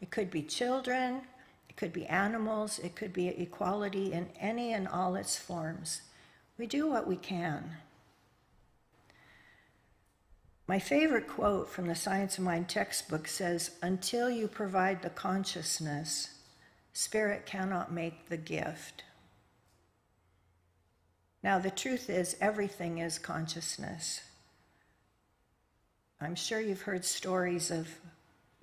It 0.00 0.10
could 0.10 0.30
be 0.30 0.42
children, 0.42 1.20
could 1.78 1.92
be 1.92 2.06
animals, 2.06 2.80
it 2.80 2.96
could 2.96 3.12
be 3.12 3.28
equality 3.28 4.12
in 4.12 4.28
any 4.40 4.72
and 4.72 4.88
all 4.88 5.14
its 5.14 5.38
forms. 5.38 6.02
We 6.58 6.66
do 6.66 6.88
what 6.88 7.06
we 7.06 7.14
can. 7.16 7.76
My 10.66 10.80
favorite 10.80 11.28
quote 11.28 11.70
from 11.70 11.86
the 11.86 11.94
Science 11.94 12.36
of 12.36 12.44
Mind 12.44 12.68
textbook 12.68 13.28
says 13.28 13.70
Until 13.80 14.28
you 14.28 14.48
provide 14.48 15.02
the 15.02 15.10
consciousness, 15.10 16.40
spirit 16.92 17.46
cannot 17.46 17.92
make 17.92 18.28
the 18.28 18.36
gift. 18.36 19.04
Now, 21.44 21.60
the 21.60 21.70
truth 21.70 22.10
is, 22.10 22.36
everything 22.40 22.98
is 22.98 23.20
consciousness. 23.20 24.20
I'm 26.20 26.34
sure 26.34 26.60
you've 26.60 26.82
heard 26.82 27.04
stories 27.04 27.70
of 27.70 27.88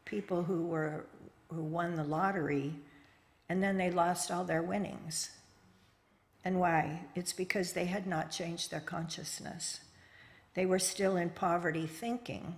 people 0.04 0.44
who 0.44 0.64
were 0.64 1.06
who 1.48 1.64
won 1.64 1.96
the 1.96 2.04
lottery 2.04 2.74
and 3.50 3.62
then 3.62 3.78
they 3.78 3.92
lost 3.92 4.32
all 4.32 4.44
their 4.44 4.64
winnings. 4.64 5.30
And 6.44 6.60
why? 6.60 7.02
It's 7.16 7.34
because 7.34 7.74
they 7.74 7.86
had 7.86 8.06
not 8.08 8.32
changed 8.32 8.72
their 8.72 8.80
consciousness. 8.80 9.80
They 10.54 10.66
were 10.66 10.80
still 10.80 11.18
in 11.18 11.32
poverty 11.32 11.88
thinking. 11.88 12.56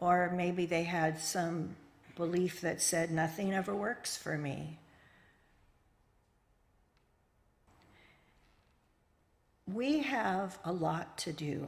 Or 0.00 0.32
maybe 0.34 0.66
they 0.66 0.82
had 0.82 1.20
some 1.20 1.76
belief 2.16 2.60
that 2.60 2.82
said, 2.82 3.10
nothing 3.10 3.52
ever 3.54 3.74
works 3.74 4.16
for 4.16 4.36
me. 4.36 4.78
We 9.72 10.00
have 10.00 10.58
a 10.64 10.72
lot 10.72 11.16
to 11.18 11.32
do. 11.32 11.66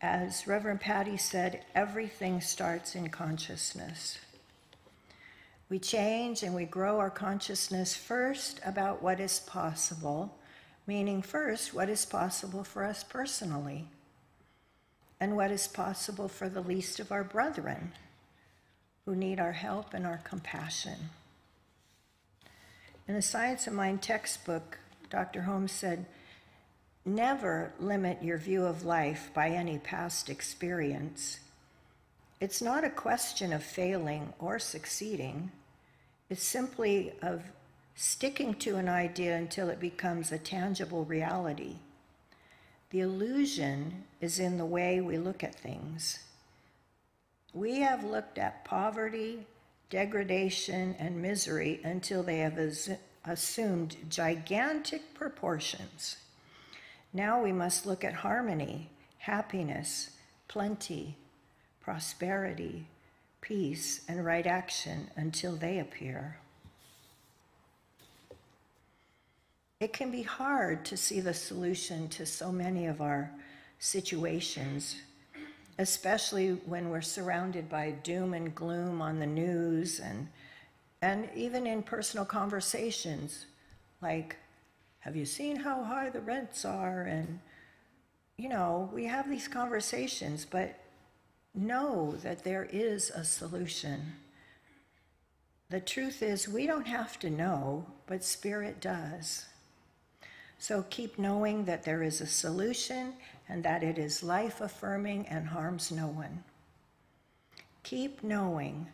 As 0.00 0.46
Reverend 0.46 0.80
Patty 0.80 1.16
said, 1.16 1.64
everything 1.74 2.40
starts 2.40 2.94
in 2.94 3.08
consciousness. 3.08 4.18
We 5.72 5.78
change 5.78 6.42
and 6.42 6.54
we 6.54 6.66
grow 6.66 6.98
our 6.98 7.08
consciousness 7.08 7.94
first 7.94 8.60
about 8.62 9.02
what 9.02 9.18
is 9.18 9.40
possible, 9.40 10.36
meaning 10.86 11.22
first 11.22 11.72
what 11.72 11.88
is 11.88 12.04
possible 12.04 12.62
for 12.62 12.84
us 12.84 13.02
personally 13.02 13.86
and 15.18 15.34
what 15.34 15.50
is 15.50 15.66
possible 15.66 16.28
for 16.28 16.50
the 16.50 16.60
least 16.60 17.00
of 17.00 17.10
our 17.10 17.24
brethren 17.24 17.92
who 19.06 19.16
need 19.16 19.40
our 19.40 19.52
help 19.52 19.94
and 19.94 20.04
our 20.04 20.18
compassion. 20.18 21.08
In 23.08 23.14
the 23.14 23.22
Science 23.22 23.66
of 23.66 23.72
Mind 23.72 24.02
textbook, 24.02 24.78
Dr. 25.08 25.40
Holmes 25.40 25.72
said, 25.72 26.04
Never 27.06 27.72
limit 27.80 28.22
your 28.22 28.36
view 28.36 28.66
of 28.66 28.84
life 28.84 29.30
by 29.32 29.48
any 29.48 29.78
past 29.78 30.28
experience. 30.28 31.40
It's 32.40 32.60
not 32.60 32.84
a 32.84 32.90
question 32.90 33.54
of 33.54 33.64
failing 33.64 34.34
or 34.38 34.58
succeeding. 34.58 35.50
It's 36.32 36.42
simply 36.42 37.12
of 37.20 37.42
sticking 37.94 38.54
to 38.54 38.76
an 38.76 38.88
idea 38.88 39.36
until 39.36 39.68
it 39.68 39.78
becomes 39.78 40.32
a 40.32 40.38
tangible 40.38 41.04
reality. 41.04 41.76
The 42.88 43.00
illusion 43.00 44.04
is 44.18 44.38
in 44.38 44.56
the 44.56 44.64
way 44.64 45.02
we 45.02 45.18
look 45.18 45.44
at 45.44 45.54
things. 45.54 46.20
We 47.52 47.80
have 47.80 48.02
looked 48.02 48.38
at 48.38 48.64
poverty, 48.64 49.46
degradation, 49.90 50.96
and 50.98 51.20
misery 51.20 51.82
until 51.84 52.22
they 52.22 52.38
have 52.38 52.58
assumed 53.26 53.96
gigantic 54.08 55.12
proportions. 55.12 56.16
Now 57.12 57.42
we 57.42 57.52
must 57.52 57.84
look 57.84 58.04
at 58.04 58.14
harmony, 58.14 58.88
happiness, 59.18 60.12
plenty, 60.48 61.18
prosperity, 61.82 62.86
peace, 63.42 64.00
and 64.08 64.24
right 64.24 64.46
action 64.46 65.10
until 65.16 65.54
they 65.54 65.78
appear. 65.78 66.38
It 69.80 69.92
can 69.92 70.10
be 70.10 70.22
hard 70.22 70.86
to 70.86 70.96
see 70.96 71.20
the 71.20 71.34
solution 71.34 72.08
to 72.10 72.24
so 72.24 72.50
many 72.50 72.86
of 72.86 73.02
our 73.02 73.30
situations, 73.78 74.96
especially 75.78 76.52
when 76.64 76.88
we're 76.88 77.02
surrounded 77.02 77.68
by 77.68 77.90
doom 77.90 78.32
and 78.32 78.54
gloom 78.54 79.02
on 79.02 79.18
the 79.18 79.26
news 79.26 80.00
and, 80.00 80.28
and 81.02 81.28
even 81.34 81.66
in 81.66 81.82
personal 81.82 82.24
conversations 82.24 83.44
like 84.00 84.36
have 85.02 85.16
you 85.16 85.24
seen 85.24 85.56
how 85.56 85.82
high 85.82 86.10
the 86.10 86.20
rents 86.20 86.64
are? 86.64 87.02
And, 87.02 87.40
you 88.36 88.48
know, 88.48 88.88
we 88.92 89.04
have 89.06 89.28
these 89.28 89.48
conversations, 89.48 90.46
but 90.48 90.78
know 91.54 92.14
that 92.22 92.44
there 92.44 92.68
is 92.70 93.10
a 93.10 93.24
solution. 93.24 94.14
The 95.70 95.80
truth 95.80 96.22
is, 96.22 96.48
we 96.48 96.66
don't 96.66 96.86
have 96.86 97.18
to 97.20 97.30
know, 97.30 97.86
but 98.06 98.24
Spirit 98.24 98.80
does. 98.80 99.46
So 100.58 100.84
keep 100.90 101.18
knowing 101.18 101.64
that 101.64 101.82
there 101.82 102.02
is 102.02 102.20
a 102.20 102.26
solution 102.26 103.14
and 103.48 103.64
that 103.64 103.82
it 103.82 103.98
is 103.98 104.22
life 104.22 104.60
affirming 104.60 105.26
and 105.26 105.48
harms 105.48 105.90
no 105.90 106.06
one. 106.06 106.44
Keep 107.82 108.22
knowing 108.22 108.86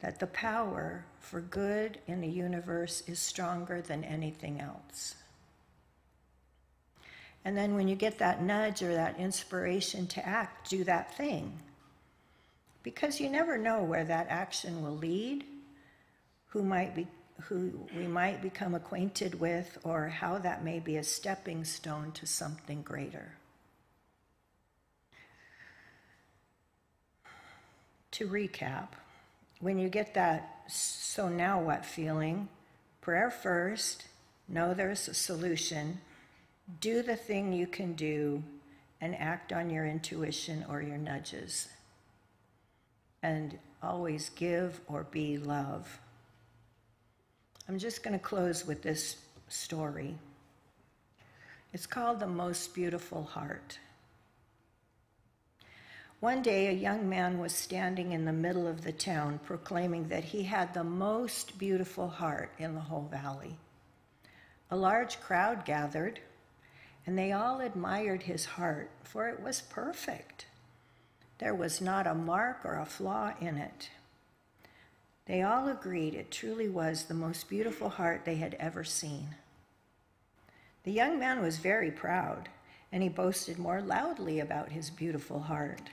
that 0.00 0.18
the 0.18 0.26
power 0.28 1.04
for 1.20 1.40
good 1.40 1.98
in 2.06 2.20
the 2.20 2.28
universe 2.28 3.02
is 3.06 3.18
stronger 3.18 3.80
than 3.80 4.04
anything 4.04 4.60
else. 4.60 5.14
And 7.44 7.56
then 7.56 7.74
when 7.74 7.88
you 7.88 7.96
get 7.96 8.18
that 8.18 8.42
nudge 8.42 8.82
or 8.82 8.94
that 8.94 9.18
inspiration 9.18 10.06
to 10.08 10.26
act, 10.26 10.70
do 10.70 10.84
that 10.84 11.14
thing. 11.16 11.58
Because 12.84 13.18
you 13.18 13.28
never 13.28 13.58
know 13.58 13.82
where 13.82 14.04
that 14.04 14.28
action 14.28 14.84
will 14.84 14.96
lead, 14.96 15.44
who 16.48 16.62
might 16.62 16.94
be 16.94 17.08
who 17.48 17.72
we 17.96 18.06
might 18.06 18.40
become 18.40 18.76
acquainted 18.76 19.40
with, 19.40 19.76
or 19.82 20.08
how 20.08 20.38
that 20.38 20.62
may 20.62 20.78
be 20.78 20.98
a 20.98 21.02
stepping 21.02 21.64
stone 21.64 22.12
to 22.12 22.26
something 22.26 22.80
greater. 22.82 23.32
To 28.12 28.28
recap, 28.28 28.90
when 29.58 29.78
you 29.78 29.88
get 29.88 30.14
that 30.14 30.62
so 30.68 31.28
now 31.28 31.60
what 31.60 31.84
feeling, 31.84 32.48
prayer 33.00 33.32
first, 33.32 34.06
know 34.48 34.72
there's 34.72 35.08
a 35.08 35.14
solution, 35.14 36.00
do 36.80 37.02
the 37.02 37.16
thing 37.16 37.52
you 37.52 37.66
can 37.66 37.94
do 37.94 38.44
and 39.00 39.16
act 39.16 39.52
on 39.52 39.70
your 39.70 39.86
intuition 39.86 40.64
or 40.68 40.80
your 40.80 40.98
nudges. 40.98 41.66
And 43.24 43.58
always 43.82 44.28
give 44.28 44.82
or 44.86 45.04
be 45.04 45.38
love. 45.38 45.98
I'm 47.66 47.78
just 47.78 48.02
going 48.02 48.12
to 48.12 48.22
close 48.22 48.66
with 48.66 48.82
this 48.82 49.16
story. 49.48 50.18
It's 51.72 51.86
called 51.86 52.20
The 52.20 52.26
Most 52.26 52.74
Beautiful 52.74 53.22
Heart. 53.22 53.78
One 56.20 56.42
day, 56.42 56.66
a 56.66 56.72
young 56.72 57.08
man 57.08 57.38
was 57.38 57.54
standing 57.54 58.12
in 58.12 58.26
the 58.26 58.32
middle 58.32 58.66
of 58.66 58.84
the 58.84 58.92
town 58.92 59.40
proclaiming 59.42 60.08
that 60.08 60.24
he 60.24 60.42
had 60.42 60.74
the 60.74 60.84
most 60.84 61.58
beautiful 61.58 62.10
heart 62.10 62.52
in 62.58 62.74
the 62.74 62.80
whole 62.82 63.08
valley. 63.10 63.56
A 64.70 64.76
large 64.76 65.18
crowd 65.22 65.64
gathered 65.64 66.20
and 67.06 67.18
they 67.18 67.32
all 67.32 67.62
admired 67.62 68.24
his 68.24 68.44
heart, 68.44 68.90
for 69.02 69.30
it 69.30 69.40
was 69.40 69.62
perfect. 69.62 70.44
There 71.38 71.54
was 71.54 71.80
not 71.80 72.06
a 72.06 72.14
mark 72.14 72.64
or 72.64 72.78
a 72.78 72.86
flaw 72.86 73.32
in 73.40 73.56
it. 73.56 73.90
They 75.26 75.42
all 75.42 75.68
agreed 75.68 76.14
it 76.14 76.30
truly 76.30 76.68
was 76.68 77.04
the 77.04 77.14
most 77.14 77.48
beautiful 77.48 77.88
heart 77.88 78.24
they 78.24 78.36
had 78.36 78.54
ever 78.60 78.84
seen. 78.84 79.34
The 80.84 80.92
young 80.92 81.18
man 81.18 81.40
was 81.40 81.56
very 81.58 81.90
proud, 81.90 82.50
and 82.92 83.02
he 83.02 83.08
boasted 83.08 83.58
more 83.58 83.80
loudly 83.80 84.38
about 84.38 84.72
his 84.72 84.90
beautiful 84.90 85.40
heart. 85.40 85.90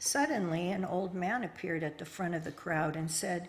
Suddenly, 0.00 0.70
an 0.70 0.84
old 0.84 1.14
man 1.14 1.44
appeared 1.44 1.84
at 1.84 1.98
the 1.98 2.04
front 2.04 2.34
of 2.34 2.42
the 2.42 2.50
crowd 2.50 2.96
and 2.96 3.10
said, 3.10 3.48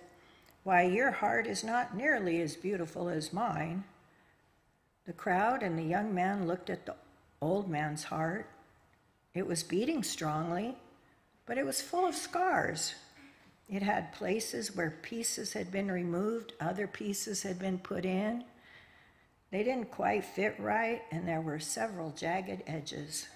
Why, 0.63 0.83
your 0.83 1.11
heart 1.11 1.47
is 1.47 1.63
not 1.63 1.95
nearly 1.95 2.39
as 2.41 2.55
beautiful 2.55 3.09
as 3.09 3.33
mine. 3.33 3.83
The 5.05 5.13
crowd 5.13 5.63
and 5.63 5.79
the 5.79 5.83
young 5.83 6.13
man 6.13 6.45
looked 6.45 6.69
at 6.69 6.85
the 6.85 6.95
old 7.41 7.67
man's 7.67 8.03
heart. 8.03 8.47
It 9.33 9.47
was 9.47 9.63
beating 9.63 10.03
strongly, 10.03 10.75
but 11.45 11.57
it 11.57 11.65
was 11.65 11.81
full 11.81 12.05
of 12.05 12.15
scars. 12.15 12.95
It 13.69 13.81
had 13.81 14.13
places 14.13 14.75
where 14.75 14.97
pieces 15.01 15.53
had 15.53 15.71
been 15.71 15.89
removed, 15.89 16.53
other 16.59 16.87
pieces 16.87 17.43
had 17.43 17.57
been 17.57 17.79
put 17.79 18.03
in. 18.03 18.43
They 19.51 19.63
didn't 19.63 19.91
quite 19.91 20.25
fit 20.25 20.55
right, 20.59 21.01
and 21.11 21.27
there 21.27 21.41
were 21.41 21.59
several 21.59 22.11
jagged 22.11 22.63
edges. 22.67 23.27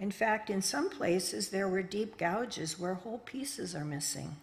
In 0.00 0.10
fact, 0.10 0.50
in 0.50 0.62
some 0.62 0.90
places, 0.90 1.50
there 1.50 1.68
were 1.68 1.82
deep 1.82 2.16
gouges 2.16 2.78
where 2.78 2.94
whole 2.94 3.18
pieces 3.18 3.74
are 3.74 3.84
missing. 3.84 4.36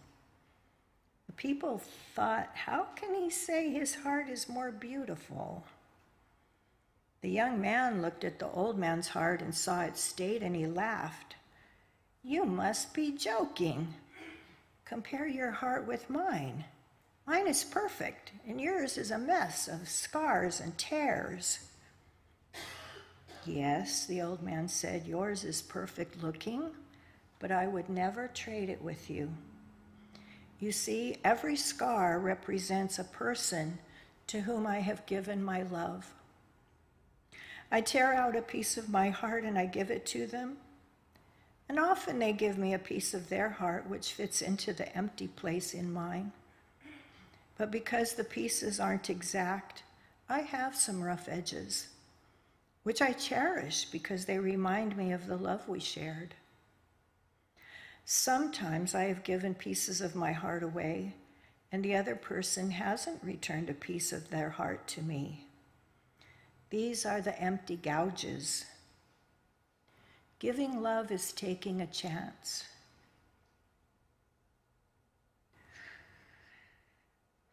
The 1.26 1.34
people 1.34 1.82
thought, 2.16 2.50
how 2.54 2.88
can 2.96 3.16
he 3.16 3.30
say 3.30 3.70
his 3.70 3.96
heart 3.96 4.30
is 4.30 4.48
more 4.48 4.72
beautiful? 4.72 5.66
The 7.22 7.30
young 7.30 7.60
man 7.60 8.02
looked 8.02 8.24
at 8.24 8.40
the 8.40 8.50
old 8.52 8.78
man's 8.78 9.10
heart 9.10 9.42
and 9.42 9.54
saw 9.54 9.82
it 9.82 9.98
state, 9.98 10.44
and 10.44 10.56
he 10.56 10.68
laughed. 10.68 11.36
You 12.24 12.46
must 12.46 12.94
be 12.94 13.12
joking. 13.12 13.94
Compare 14.86 15.28
your 15.28 15.52
heart 15.52 15.88
with 15.88 16.10
mine. 16.10 16.66
Mine 17.26 17.48
is 17.48 17.64
perfect, 17.64 18.32
and 18.48 18.62
yours 18.62 18.98
is 18.98 19.12
a 19.12 19.18
mess 19.18 19.68
of 19.68 19.90
scars 19.90 20.62
and 20.62 20.78
tears. 20.78 21.60
Yes, 23.46 24.06
the 24.06 24.22
old 24.22 24.44
man 24.44 24.68
said, 24.68 25.08
yours 25.08 25.44
is 25.44 25.62
perfect 25.62 26.22
looking, 26.22 26.70
but 27.40 27.52
I 27.52 27.68
would 27.68 27.90
never 27.90 28.28
trade 28.28 28.70
it 28.70 28.82
with 28.82 29.10
you. 29.10 29.30
You 30.60 30.72
see, 30.72 31.18
every 31.24 31.56
scar 31.56 32.20
represents 32.20 33.00
a 33.00 33.04
person 33.04 33.80
to 34.28 34.42
whom 34.42 34.68
I 34.68 34.80
have 34.80 35.06
given 35.06 35.44
my 35.44 35.64
love. 35.64 36.14
I 37.72 37.82
tear 37.82 38.14
out 38.14 38.36
a 38.36 38.42
piece 38.42 38.78
of 38.78 38.90
my 38.90 39.10
heart 39.10 39.44
and 39.44 39.58
I 39.58 39.66
give 39.66 39.92
it 39.92 40.06
to 40.08 40.26
them. 40.26 40.58
And 41.70 41.80
often 41.80 42.20
they 42.20 42.32
give 42.32 42.58
me 42.58 42.74
a 42.74 42.80
piece 42.80 43.14
of 43.14 43.28
their 43.28 43.50
heart 43.50 43.90
which 43.90 44.14
fits 44.14 44.42
into 44.42 44.72
the 44.72 44.96
empty 44.98 45.28
place 45.28 45.74
in 45.74 45.92
mine. 45.92 46.32
But 47.58 47.72
because 47.72 48.14
the 48.14 48.24
pieces 48.24 48.80
aren't 48.80 49.10
exact, 49.10 49.84
I 50.30 50.42
have 50.42 50.76
some 50.76 51.04
rough 51.04 51.28
edges, 51.28 51.88
which 52.84 53.02
I 53.02 53.12
cherish 53.12 53.86
because 53.86 54.26
they 54.26 54.40
remind 54.40 54.96
me 54.96 55.12
of 55.12 55.28
the 55.28 55.38
love 55.38 55.68
we 55.68 55.80
shared. 55.80 56.36
Sometimes 58.06 58.96
I 58.96 59.06
have 59.06 59.24
given 59.24 59.54
pieces 59.54 60.00
of 60.00 60.16
my 60.16 60.32
heart 60.32 60.64
away, 60.64 61.16
and 61.72 61.84
the 61.84 61.96
other 61.96 62.16
person 62.16 62.72
hasn't 62.72 63.24
returned 63.24 63.70
a 63.70 63.74
piece 63.74 64.14
of 64.14 64.30
their 64.30 64.52
heart 64.52 64.88
to 64.90 65.02
me. 65.02 65.47
These 66.70 67.06
are 67.06 67.22
the 67.22 67.40
empty 67.40 67.78
gouges. 67.78 68.66
Giving 70.40 70.82
love 70.82 71.12
is 71.12 71.32
taking 71.32 71.82
a 71.82 71.88
chance. 71.88 72.66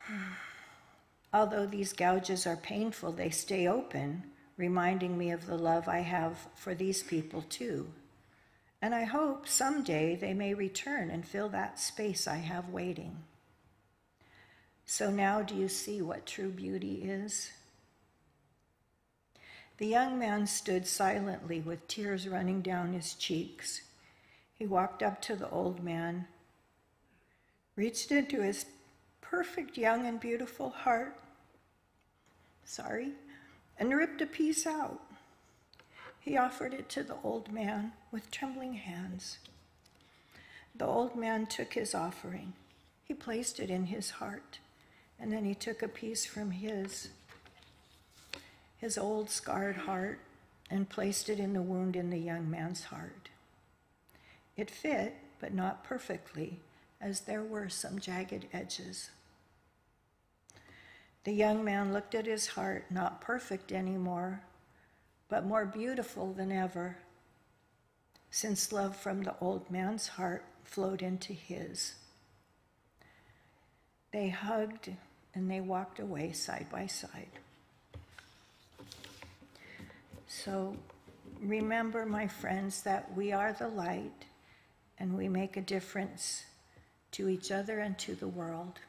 Although 1.33 1.66
these 1.66 1.92
gouges 1.92 2.46
are 2.46 2.57
painful, 2.57 3.12
they 3.12 3.31
stay 3.31 3.66
open, 3.66 4.24
reminding 4.57 5.16
me 5.16 5.31
of 5.31 5.46
the 5.46 5.57
love 5.57 5.88
I 5.88 6.00
have 6.00 6.46
for 6.55 6.74
these 6.74 7.03
people 7.03 7.42
too. 7.42 7.88
And 8.83 8.94
I 8.94 9.05
hope 9.05 9.48
someday 9.48 10.14
they 10.14 10.35
may 10.35 10.53
return 10.53 11.11
and 11.11 11.27
fill 11.27 11.48
that 11.50 11.81
space 11.81 12.29
I 12.29 12.37
have 12.37 12.68
waiting. 12.68 13.16
So 14.85 15.11
now 15.11 15.40
do 15.40 15.55
you 15.55 15.68
see 15.68 16.03
what 16.03 16.27
true 16.27 16.50
beauty 16.50 17.03
is? 17.03 17.50
The 19.78 19.87
young 19.87 20.18
man 20.18 20.46
stood 20.46 20.87
silently 20.87 21.60
with 21.60 21.88
tears 21.88 22.28
running 22.28 22.62
down 22.62 22.92
his 22.92 23.14
cheeks. 23.14 23.82
He 24.54 24.66
walked 24.66 25.02
up 25.02 25.20
to 25.22 25.34
the 25.34 25.50
old 25.50 25.82
man, 25.82 26.28
reached 27.74 28.12
into 28.12 28.40
his 28.40 28.66
perfect 29.20 29.76
young 29.76 30.06
and 30.06 30.20
beautiful 30.20 30.70
heart, 30.70 31.18
sorry, 32.64 33.12
and 33.76 33.92
ripped 33.92 34.20
a 34.20 34.26
piece 34.26 34.64
out. 34.64 35.00
He 36.20 36.37
offered 36.37 36.72
it 36.72 36.88
to 36.90 37.02
the 37.02 37.16
old 37.24 37.52
man 37.52 37.92
with 38.12 38.30
trembling 38.30 38.74
hands. 38.74 39.38
The 40.74 40.87
old 40.87 41.16
man 41.16 41.46
took 41.46 41.74
his 41.74 41.96
offering. 41.96 42.52
He 43.02 43.12
placed 43.12 43.58
it 43.58 43.70
in 43.70 43.87
his 43.87 44.10
heart, 44.10 44.60
and 45.18 45.32
then 45.32 45.44
he 45.44 45.54
took 45.54 45.82
a 45.82 45.88
piece 45.88 46.24
from 46.24 46.52
his 46.52 47.08
his 48.85 48.99
old 48.99 49.31
scarred 49.31 49.77
heart 49.77 50.18
and 50.68 50.90
placed 50.90 51.31
it 51.31 51.40
in 51.40 51.55
the 51.55 51.62
wound 51.62 51.97
in 51.97 52.11
the 52.11 52.18
young 52.18 52.51
man's 52.51 52.85
heart. 52.85 53.31
It 54.59 54.70
fit, 54.70 55.14
but 55.40 55.55
not 55.55 55.85
perfectly, 55.85 56.61
as 57.01 57.20
there 57.20 57.42
were 57.42 57.70
some 57.70 57.99
jagged 57.99 58.44
edges. 58.53 59.09
The 61.25 61.33
young 61.33 61.64
man 61.64 61.94
looked 61.94 62.14
at 62.14 62.27
his 62.27 62.49
heart, 62.49 62.85
not 62.90 63.23
perfect 63.23 63.73
anymore, 63.73 64.42
but 65.31 65.47
more 65.47 65.64
beautiful 65.64 66.35
than 66.35 66.53
ever, 66.53 66.99
since 68.31 68.70
love 68.70 68.94
from 68.94 69.23
the 69.23 69.35
old 69.40 69.70
man's 69.70 70.09
heart 70.09 70.44
flowed 70.62 71.01
into 71.01 71.33
his. 71.33 71.94
They 74.12 74.29
hugged 74.29 74.90
and 75.35 75.51
they 75.51 75.62
walked 75.62 76.01
away 76.01 76.33
side 76.33 76.66
by 76.70 76.87
side. 76.87 77.31
So 80.42 80.77
remember, 81.40 82.05
my 82.05 82.27
friends, 82.27 82.83
that 82.83 83.14
we 83.16 83.33
are 83.33 83.53
the 83.53 83.68
light 83.68 84.25
and 84.99 85.16
we 85.16 85.29
make 85.29 85.57
a 85.57 85.61
difference 85.61 86.44
to 87.12 87.29
each 87.29 87.53
other 87.53 87.79
and 87.79 87.97
to 88.01 88.14
the 88.14 88.27
world. 88.27 88.81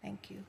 Thank 0.00 0.30
you. 0.30 0.44